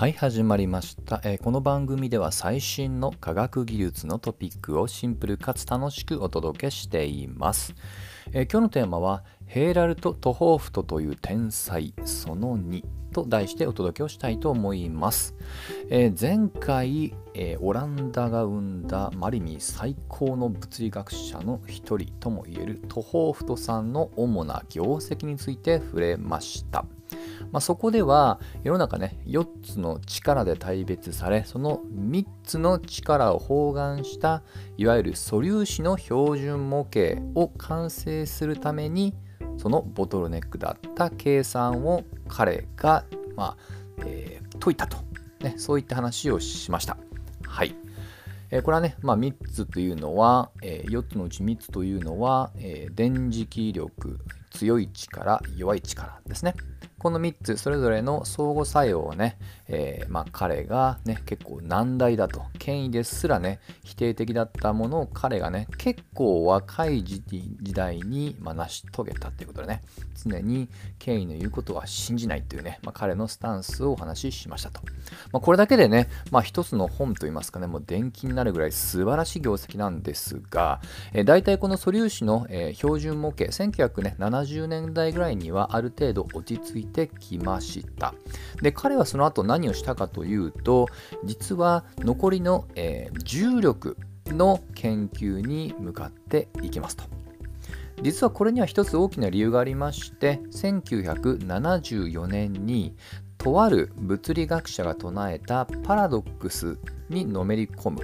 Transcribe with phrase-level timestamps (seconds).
[0.00, 7.74] はい始まりました、えー、この番組では最新の科学技術のトピックをシンプルかつ楽しくお届けしています、
[8.32, 11.92] えー、今日のテーマはヘーラルト・トホーフトという天才。
[12.06, 12.82] その2
[13.12, 15.34] と題してお届けをしたいと思います、
[15.90, 26.86] えー、前回、えオランダが生んだマリミ最高の物理学者の一人ともいえるトホーフトさんの主な業績について触れました。
[27.52, 34.42] まあ、そこでは世の中ね4つの力で大別されその3つの力を包含した
[34.76, 39.14] いわゆる素粒子の標準模型を完成するために
[39.58, 43.04] そのボトルネックだった計算を彼が、
[43.36, 43.56] まあ
[44.06, 44.98] えー、解いたと、
[45.40, 46.96] ね、そういった話をしました。
[47.46, 47.74] はい。
[48.50, 54.18] え、これはね、まあ、3つというのは、えー、4つのうち3つというのは、え、電磁気力、
[54.50, 56.54] 強い力、弱い力ですね。
[57.00, 67.22] この3つそれぞれの相互作用をね、えー、まあ、彼がね結構難題だと権威ですらね否定的だったものを彼がね結構若い時
[67.72, 69.80] 代に、まあ、成し遂げたっていうことでね
[70.22, 74.82] 常に権威の言うことは信じないっていうね、まあ、彼のスタンスをお話ししましたと、
[75.32, 80.82] ま、これだけでね、まあ、一つの本といいますかねもう伝記になるぐらい素晴らしい業績なんですが、
[81.14, 88.14] えー、大体この素粒子の、えー、標準模型1970年代ぐらいにはある程度落ち着いてきました
[88.62, 90.88] で彼はその後何をしたかというと
[91.24, 97.04] 実は残りの、えー、重力の研究に向かっていきますと
[98.02, 102.94] 実はこれには一つ大きな理由がありまして1974年に
[103.38, 108.00] とある物理学者が唱えたパラドックスにのめり込む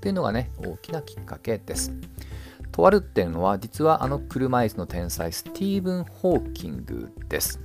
[0.00, 1.92] というのがね大きなきっかけです。
[2.72, 7.60] とあるっていうのは実はあの車椅子の天才スティーブン・ホーキングです。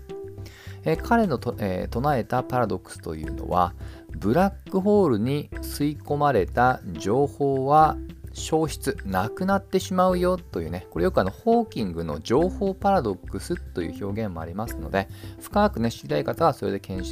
[0.86, 3.74] え彼のと、えー、唱えたパラドックスというのは
[4.18, 7.98] ブラックホールに吸い込まれた情報は
[8.34, 15.08] 消失なくなってしまうよというねこれよくあのホーキングの情報パラドックスという表現もありますので
[15.40, 17.06] 深くね知りたい方はそれで検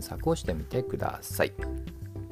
[0.00, 1.52] 索をしてみてください。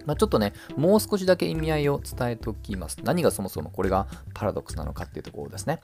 [0.06, 2.98] まあ、ちょっとね、もう少しだけ意味合いを伝えておきます。
[3.02, 5.80] 何がそもそもこれがパラドックスなのかっていうところですね。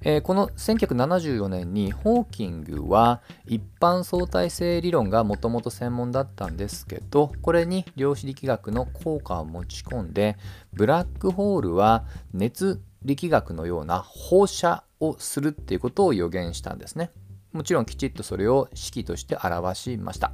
[0.00, 10.38] えー、この1974年にホーキングは一般相対性理論がもともと専門だったんですけど、これに量子力学の効果を持ち込んで、
[10.72, 17.10] ブラックホールは熱力学のような放射をするっていうことを予言したんですね。
[17.52, 20.32] もちろんきちっとそれを式として表しました。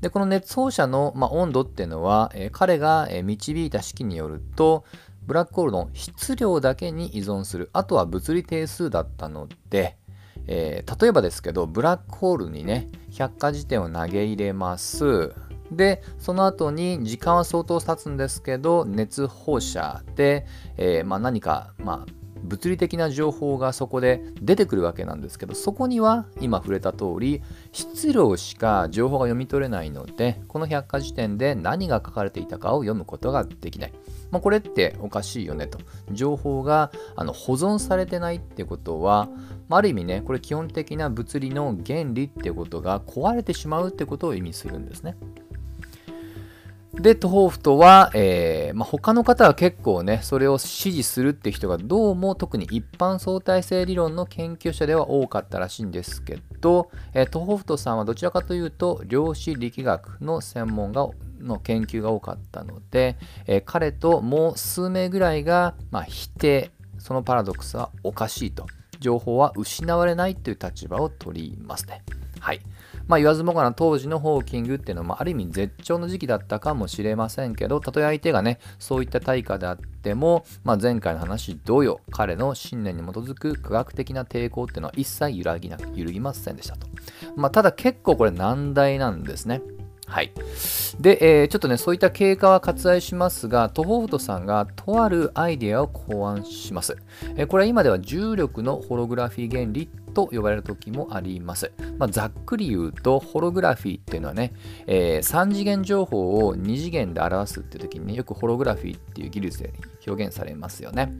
[0.00, 4.84] で、この熱放射の、まあ、温度っていうのは、えー、彼が、導いた式によると、
[5.22, 7.70] ブラックホールの質量だけに依存する。
[7.72, 9.96] あとは物理定数だったので、
[10.46, 15.32] えー、例えばですけど、ブラックホールにね、百科事典を投げ入れます。
[15.70, 20.46] で、その後に時間は相当経つんですけど、熱放射で、
[20.76, 27.42] えー、まあ、何か、まあ、物理的な情報がそこで出てくるわけなんですけどそこには今触れた通り
[27.72, 33.92] 質量しか情報が読み取れないのでこの百科事典で何が書かれていたかを読むことができない、
[34.30, 35.78] まあ、これっておかしいよねと
[36.10, 39.28] 情報があの保存されてないってことは、
[39.68, 45.16] まあ、ある意味ねこれ基本的な物理の原理ってことが壊れてしまうってことを意味するんですね。
[47.00, 61.08] で、トホーフトは、えーまあ、他の方は結構ね、それを支持するって人がどうも特に一般相対性理論の研究者では多かったらしいんですけど、えー、トホーフトさんはどちらかというと量子力学の専門が
[61.40, 68.66] の研究が多かったので、えー、彼ともう数名ぐらいが、まあ、否定、そのパラドックスはおかしいと、
[69.00, 72.02] 情報は失われないという立場を取りますね。
[72.40, 72.60] はい。
[73.10, 86.86] まあ、言わずもがな当時のホーキングっていうのは、ある意味絶頂の時期だったかもしれませんけど、たとえ相手がね、そういった対価であっても、まあ、前回の話同様、彼の信念に基づく科学的な抵抗っていうのは一切揺らぎなく揺るぎませんでしたと。
[87.34, 89.60] まあ、ただ結構これ難題なんですね。
[90.10, 90.32] はい。
[90.98, 96.96] で、えー、ちょっとね、そういった経過は割愛しますが、トホートさんがとあるアイデアを考案します。
[97.36, 101.72] えー、これは今では重力のホログラフィー原理と呼ばれる時もあります。
[101.98, 104.52] まあ、ざっくり言うと、ホログラフィーっていうのはね、
[104.86, 109.72] えー、3次元情報を2次元で表すっていう時に、ね、よくホログラフィーっていう技術で
[110.06, 111.12] 表現されますよね。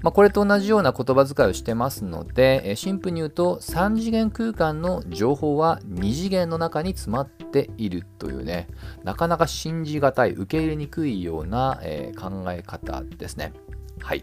[0.00, 8.68] まあ、これと同じような言葉遣いをしてますのでえ、シンプルに言うと3次元空間の情報は2次元の中に詰まっているというね、
[9.02, 13.52] なかなか信じがたい、受け入れにくいような、えー、考え方ですね。
[14.00, 14.22] はい。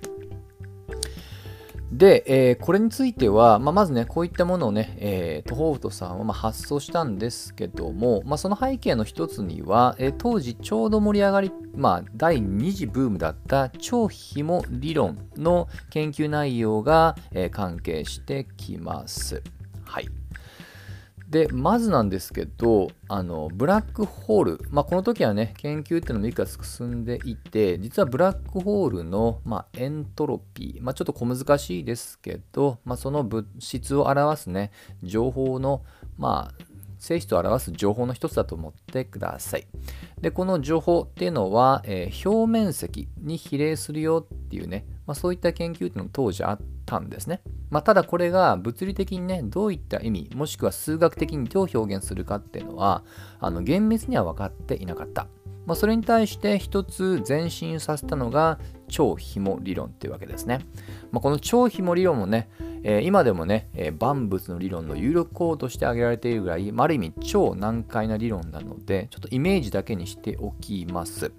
[1.91, 19.41] で、えー、これについては、まあ、まずね、こういったものをね、えー、トホートさんはま発想したんですけども、まあ、その背景の一つには、えー、当時ちょうど盛り上がり、まあ、第2次ブームだった超ひも理論の研究内容が、え、関係してきます。
[19.85, 20.24] はい。
[21.35, 34.71] でまずなんですけどあのブラックホール、まあ、この時はね研究っていうのもいくつか進んでいて実はブラックホールの、まあ、エントロピー、まあ、ちょっと小難しいですけど、まあ、その物質を表すね
[35.03, 35.83] 情報の、
[36.17, 36.65] まあ、
[36.99, 39.67] 性質を表す情報の一つだと思ってください。
[40.21, 47.41] でこの情報っていうのは、えー、表面積に比例するよっていうね、まあ、そういった研究っていうのも当時あったんですね。
[47.69, 53.03] まあ、ただこれが物理的にね、どういった意味、もしくは数学的にどう表現するかっていうのは、
[53.39, 55.27] あの厳密には分かっていなかった。
[55.65, 60.59] まあ、それに対して一つ前進させたのが超紐理論っていうわけですね。
[61.11, 62.49] まあ、この超紐理論もね、
[62.87, 71.33] えー、今でもね、えー、万物の理論の有力項として挙げられているぐらい、あ、る意味超難解な理論なので、ちょっとイメージだけにしておきます。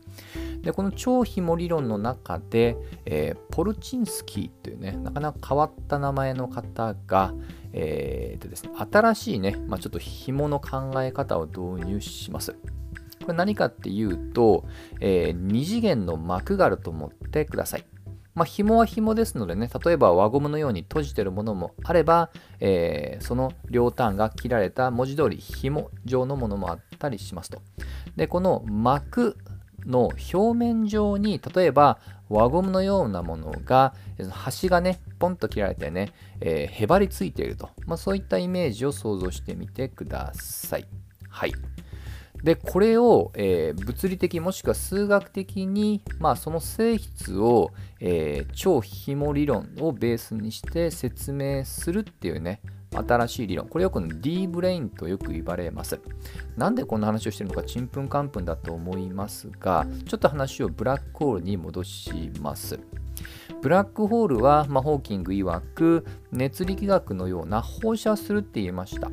[0.62, 7.32] でこの超紐理論の中で、えー、ポルチンスキーというね、なかなか変わった名前の方が、
[7.72, 12.56] えーとですね、新しいね、まあ、ちょっと紐の考え方を導入します。
[13.22, 14.64] これ何かっていうと、
[15.00, 17.84] えー、2次元の膜があると思ってください。
[18.36, 22.30] まあ、紐は紐ですのでね、例えば輪ゴムのように閉じてるものもあれば、
[22.60, 27.62] えー、その両端が切られた文字通り紐状のものもあったりしますと。
[28.14, 29.38] で、この膜
[29.86, 31.98] の表面上に例えば
[32.28, 33.94] 輪ゴムのようなものが
[34.30, 40.86] 端がねポンと切られてね、えー、へばりついていると、まあ、そういったイメージを想像してみてください。
[41.30, 41.52] はい。
[42.46, 52.60] でこれを、えー、物理的もしくは数学的に、まあ、その性質を、えー、超紐理論をベースにして説明するっていうね
[52.92, 53.66] 新しい理論。
[53.66, 55.98] これよく D ブレインとよく言われます。
[56.56, 62.78] なんでこんな話をしてるのかちんぷんかんぷんだと思いますが、ちょっと話をブラックホールに戻します。
[63.60, 69.10] ブラックホールは、まあ、ホーキング曰く熱力学のような放射するって言いました。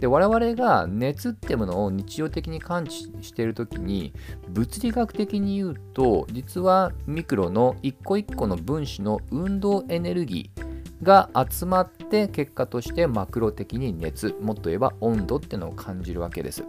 [0.00, 4.12] で我々が熱ってものを日常的に感知している時に
[4.48, 10.68] 物理学的に言うと実はミクロの一個一個の分子の運動エネルギー
[11.02, 16.64] が集まって結果としてマクロ的に熱もっと言えば温度ってのを感じるわけです。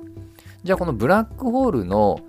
[0.63, 2.19] じゃあこのブラックホールの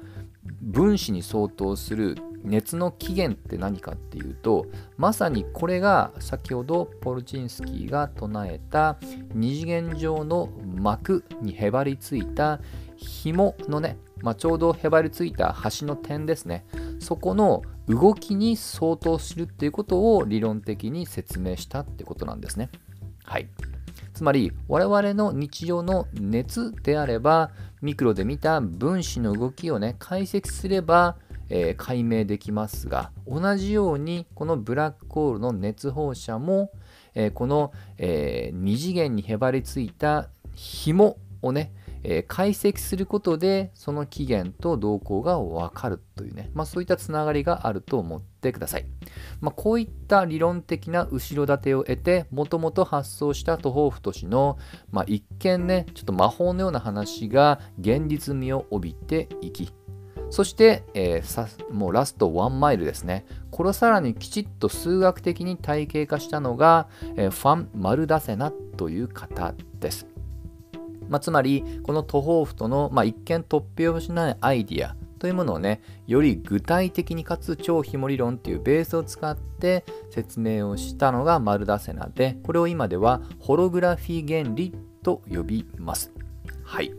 [0.62, 4.66] 分子に相当する熱の起源って何かっていうと
[4.96, 8.98] まさにこれが先ほどポルチンスキーが唱えた
[9.34, 12.60] 二次元上の膜にへばりついた
[12.96, 16.64] 紐のね、まあ、ちょうどへばりついた端の点ですね
[16.98, 22.70] そこの動きに相当するっていうことを理論的に説明したってことなんですね。
[23.24, 23.48] はい。
[24.14, 27.50] つまり我々の日常の熱であれば
[27.82, 31.16] ミクロで見た分子の動きをね解析すれば、
[31.50, 36.70] えー、解明できますが同じようにこのブラックホールの熱放射も、
[37.14, 48.86] えー、この、えー、2次元にへばりついた紐をねえ、解析することでその起源と動向がわかるというね、まあ、そういったつながりがあると思ってください。
[49.40, 54.58] まあ、こういった理論的な後ろ盾を得てもともと発想したトホーフト氏の、
[54.90, 59.72] まあ、一見ねちょっと魔法のような話が現実味を帯びていき
[60.30, 63.26] そして、えー、もうラストワンマイルですね。
[63.50, 70.06] これをさらにきちっと数学的に体系化したのが、えー、ファン・マルダセナという方です。
[71.08, 84.72] まあ、つまりこのトホーフトの、まあ、一見突飛をしないアイディアというものをねより具体的にかつ超紐理論っていうベースを使って説明をしたのがマルダセナでこれを今ではホログラフィー原理
[85.02, 86.12] と呼びます
[86.64, 86.92] はい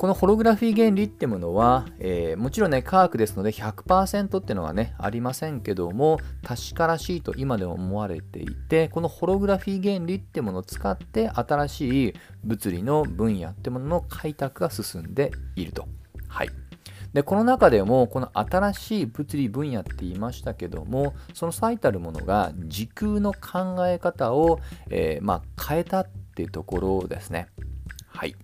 [0.00, 12.14] このホログラフィー原理ってものは、えー、もちろんね、科学ですので100%ってのはね、ありませんけども、確からしいと今でも思われていて、このホログラフィー原理ってものを使って新しい
[12.44, 15.86] 物理の分野ってものの開拓が進んでいると。
[16.28, 16.50] はい。
[17.12, 27.48] でこの中でもこの新しい物理分野って言いましたけどもその最たるものが時空の考え方を、えー、まあ、変えたっていうところですね。
[28.08, 28.34] はい。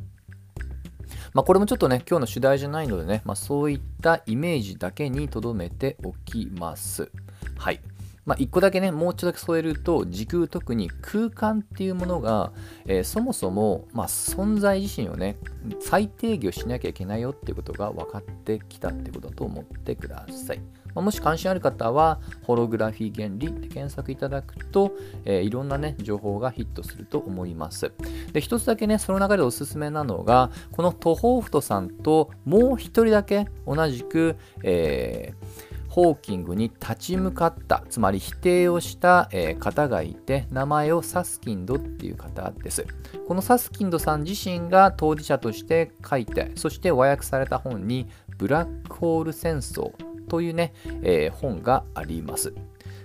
[1.36, 7.10] まあ、これもちょっとね、今日の主題じゃないのでね、まあ、そういったイメージだけに留めておきます。
[7.58, 7.80] はい。
[8.24, 12.52] まあ、1個だけね、もうちょっとだけ添えると、時空特に空間っていうものが、
[12.86, 15.36] えー、そもそも、まあ、存在自身をね、
[15.78, 20.60] 再定義をしなきゃいけないよっていうことが分かってきたってことだと思ってください。
[21.02, 24.92] もし関心ある方は、ホログラフィー原理で検索いただくと、
[25.24, 27.92] えー、いろんなね、情報がヒットすると思います。
[28.32, 42.86] で、一つだけね、その中でおすすめなのが、このトホーフトさんともう一人だけ同じく、えーホーキングに立ち向かったつまり否定をした、えー、方がいて名前をサスキンドっていう方です
[43.26, 49.94] このサスキンドさん自身が当事者として書いてそして和訳された本にブラックホール戦争
[50.28, 52.54] というね、えー、本があります。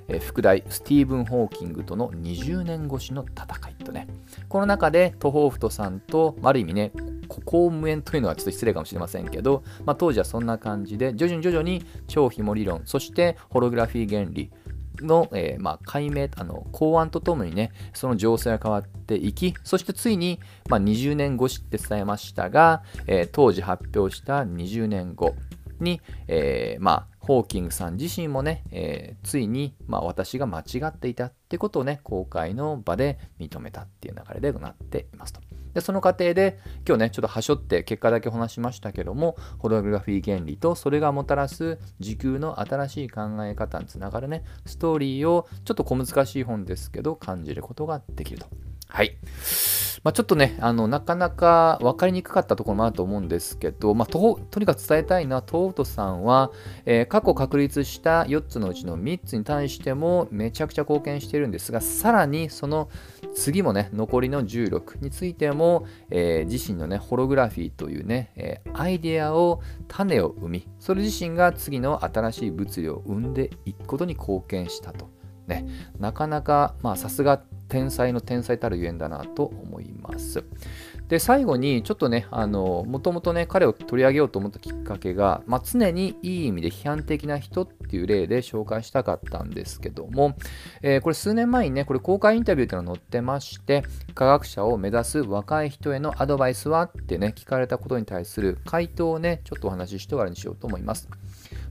[0.07, 4.07] え副題スティーブン・ホーキングとの20年越しの戦いとね。
[4.49, 6.91] この中でトホーフトさんとある意味ね
[7.27, 14.51] 公務員というのはちょっと失礼かもしれませんけど、まあ、当時はそんな感じで徐々に徐々に超ひも理論そしてホログラフィー原理
[14.99, 25.33] の、えー、まあ、解明あの考案とともにねその情勢が変わっていきそしてついに、まあ、20年越しって伝えましたが、えー、当時発表した20年後
[25.79, 35.41] に、えー、まあホーキングさん自身もね、えー、ついに、まあ、私が間違っていたってことをね公開の場で認めたっていう流れでなっていますと。
[35.73, 48.47] で、その過程で、今日ね、ちょっとはしょって結果だけ話しましたけども、ホログラフィー原理とそれがもたらす時空の新しい考え方につながるね、ストーリーをちょっと小難しい本ですけど、感じることができると。
[48.93, 49.17] はい。
[50.03, 56.51] まあ、ちょっとね、あのなかなか分かりにくかったところもあると思うんですけど、まあ、ととにかく伝えたいのは、トートさんは、
[56.86, 62.89] えー、過去確立した4つのうちの3つに対してもめちゃくちゃ貢献しているんですが、さらにその
[63.33, 75.20] 次もね、残りの16についても、えー、自身のね、ホログラフィーというね、えー、アイデアを、種を生み、それ自身が次の新しい物理を生んでいくことに貢献したと。
[75.51, 75.67] ね、
[76.00, 77.41] なかなか、まあ、さすが
[77.72, 80.43] 天才の天才たるゆえんだなと思います。
[81.08, 90.36] で、最後にちょっとね、あの、もともとね、彼を取り上げようと思ったきっかけが、まあ、常にいい意味で批判的な人っていう例で紹介したかったんですけども、
[90.81, 93.84] えー、これ数年前にね、これ公開インタビューっていうのが載ってまして、
[94.15, 101.10] 科学者を目指す若い人へのアドバイスはってね、聞かれたことに対する回答をね、ちょっとお話しして終わりにしようと思います。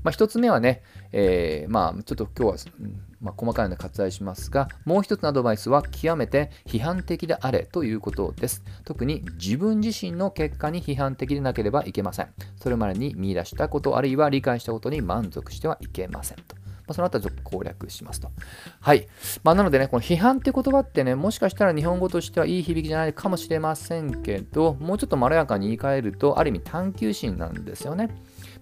[0.02, 2.73] まあ、1つ目はね、えー、まあ、ちょっと今日は、
[3.21, 8.62] まあ、細かいので割愛しますが、もう1つのアドバイスは極めて批判的であれということです。
[8.85, 12.28] 特に自分自身の結果に批判的でなければいけません。
[12.57, 16.60] それまでに見出したこと、あるいは理解したことに満足してはいけませんと。
[16.90, 18.32] まあ、その後は攻略しますと。
[18.80, 19.06] はい。
[19.44, 28.09] まあ、なのでね、この批判って言葉ってね、もしかしたら日本語としてはいい響きじゃないかもしれませんけど、もうちょっとまろやかに言い換えると、ある意味探求心なんですよね。
[28.09, 28.14] ま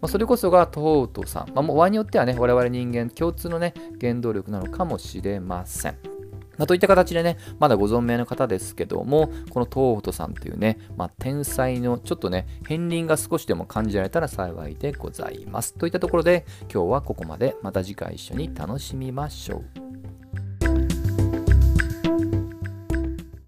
[0.02, 6.17] あ、それこそがトートさん、まあ、もう場によってはね、我々人間共通のね、原動力なのかもしれません。
[6.58, 15.74] まあ、といった形でね、まだご存命の方ですけども、この東本さんというね、まあ、天才のちょっとね、片鱗が少しでも感じられたら幸いでございます。
[15.74, 17.56] といったところで、今日はここまで。
[17.62, 19.87] また次回一緒に楽しみましょう。